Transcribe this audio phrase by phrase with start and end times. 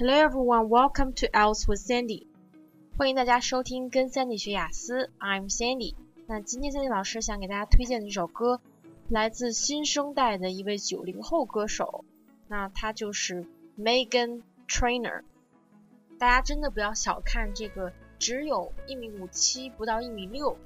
[0.00, 2.28] Hello everyone, welcome to Else with Sandy。
[2.96, 5.96] 欢迎大家收听跟 Sandy 学雅思，I'm Sandy。
[6.28, 8.60] 那今天 Sandy 老师想给大家推荐的这首歌，
[9.08, 12.04] 来自新生代的一位九零后歌手，
[12.46, 13.44] 那他就是
[13.76, 15.24] Megan Trainer。
[16.16, 20.56] 大家真的不要小看这个只有一米五七不到一米六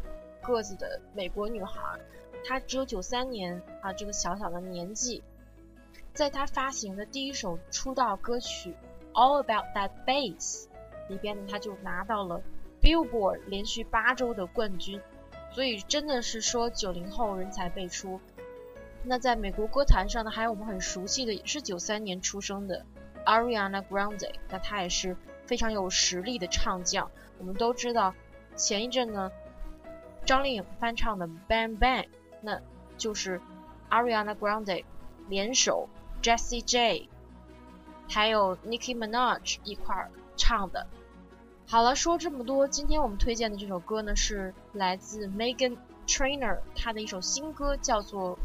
[0.42, 1.98] 个子的美国女孩，
[2.44, 5.22] 她只有九三年啊这个小小的年纪，
[6.12, 8.72] 在她发行的第一首出道歌曲
[9.14, 10.64] 《All About That Bass》
[11.08, 12.42] 里边呢，他就拿到了
[12.80, 15.00] Billboard 连续八周的冠军。
[15.54, 18.20] 所以真的是说九零后人才辈出。
[19.04, 22.86] 那在美国歌坛上呢，还有我们很熟悉的，也是九三年出生的
[23.26, 24.30] Ariana Grande。
[24.48, 27.10] 那她也是非常有实力的唱将。
[27.38, 28.14] 我们都知道，
[28.56, 29.30] 前一阵呢，
[30.24, 32.04] 张靓颖翻唱的《Bang Bang》，
[32.40, 32.58] 那
[32.96, 33.38] 就是
[33.90, 34.84] Ariana Grande
[35.28, 35.90] 联手
[36.22, 37.10] Jessie J，
[38.12, 40.86] 还有 Nicki Minaj 一块儿唱的。
[41.66, 48.38] 好了，说这么多，今天我们推荐的这首歌呢，是来自 Megan Trainer 她的一首新歌，叫做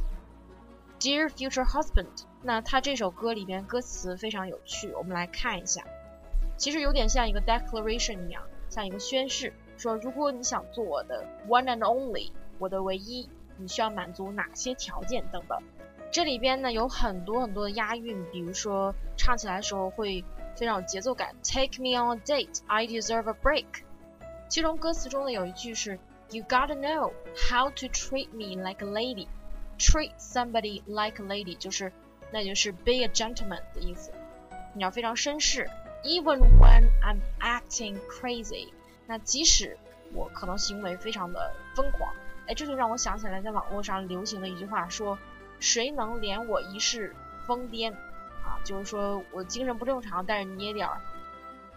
[1.02, 2.24] Dear Future Husband。
[2.42, 5.84] 那她这首歌里边歌词非常有趣，我们来看一下。
[6.56, 15.62] 其实有点像一个 declaration 一样，像一个宣誓，说如果你想做我的 one and only，我的唯一，你需要满足哪些条件等等。
[16.12, 20.24] 这里边呢有很多很多的押韵，比如说唱起来的时候会。
[20.58, 21.36] 非常有节奏感。
[21.44, 23.68] Take me on a date, I deserve a break。
[24.50, 26.00] 其中歌词中呢有一句是
[26.32, 27.14] You gotta know
[27.48, 29.28] how to treat me like a lady。
[29.78, 31.94] Treat somebody like a lady 就是
[32.32, 34.12] 那就是 be a gentleman 的意思。
[34.74, 35.70] 你要非常绅士。
[36.04, 38.70] Even when I'm acting crazy，
[39.06, 39.78] 那即使
[40.12, 42.16] 我可能行为非常的疯狂，
[42.48, 45.20] 哎，这就让我想起来在网络上流行的一句话，说
[45.60, 47.94] 谁能怜我一世疯癫？
[48.44, 50.88] 啊，就是说我精神不正常，但是你也得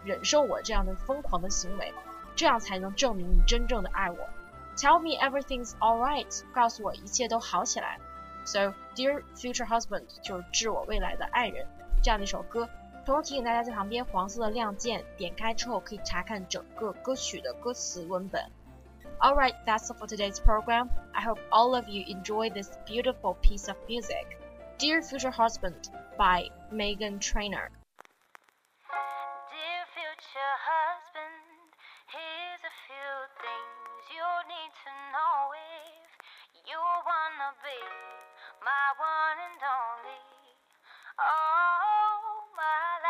[0.05, 1.93] 忍受我这样的疯狂的行为，
[2.37, 4.29] 这样才能证明你真正的爱我。
[4.77, 7.99] Tell me everything's all right，告诉我一切都好起来。
[8.45, 11.67] So dear future husband，就是致我未来的爱人，
[12.03, 12.69] 这样的一首歌。
[13.05, 18.43] 同时提醒大家，在旁边黄色的亮键点开之后，可以查看整个歌曲的歌词文本。
[19.23, 20.89] Alright, that's all for today's program.
[21.15, 24.41] I hope all of you enjoy this beautiful piece of music.
[24.79, 27.69] Dear Future Husband by Megan Trainer.
[28.89, 31.37] Dear future husband,
[32.09, 33.13] here's a few
[33.45, 36.17] things you need to know if
[36.65, 37.77] you wanna be
[38.65, 40.25] my one and only.
[41.21, 43.10] All my life.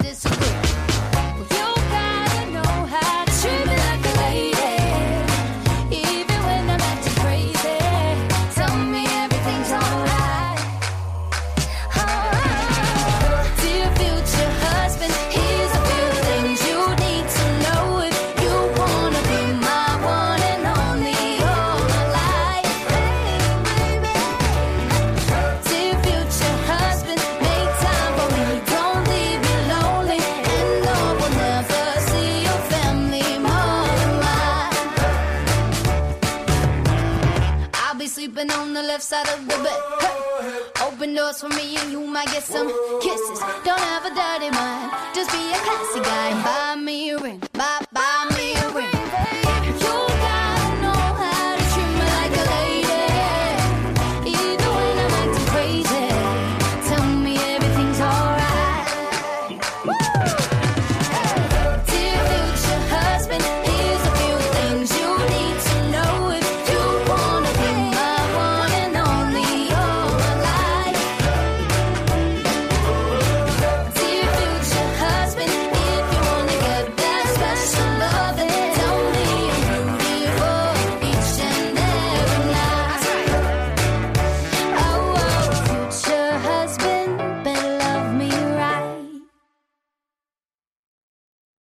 [39.11, 39.81] side of the bed.
[39.99, 40.87] Hey.
[40.87, 42.69] Open doors for me and you might get some
[43.01, 43.39] kisses.
[43.65, 47.43] Don't have a dirty mind, just be a classy guy and buy me a ring.
[47.51, 47.80] Buy